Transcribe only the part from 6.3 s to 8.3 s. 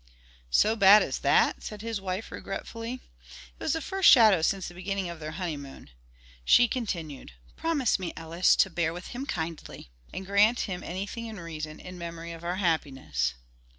She continued: "Promise me,